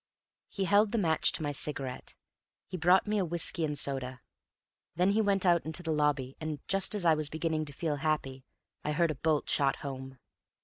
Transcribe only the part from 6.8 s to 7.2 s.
as I